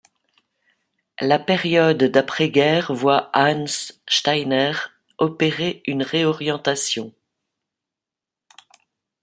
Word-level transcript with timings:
La 1.19 1.37
période 1.37 2.05
d'après-guerre 2.05 2.91
voit 2.91 3.29
Hans 3.35 3.67
Steiner 4.07 4.71
opérer 5.19 5.83
une 5.85 6.01
réorientation. 6.01 7.13